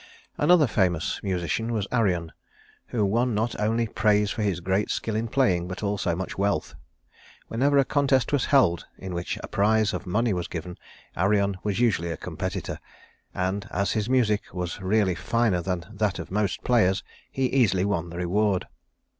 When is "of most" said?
16.17-16.63